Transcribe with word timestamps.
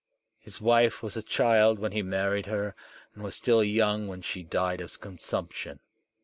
His 0.39 0.59
wife 0.59 1.03
was 1.03 1.15
a 1.15 1.21
child 1.21 1.77
when 1.77 1.91
he 1.91 2.01
married 2.01 2.47
her, 2.47 2.73
and 3.13 3.23
was 3.23 3.35
still 3.35 3.63
young 3.63 4.07
when 4.07 4.23
she 4.23 4.41
died 4.41 4.81
of 4.81 4.99
consumption. 4.99 5.79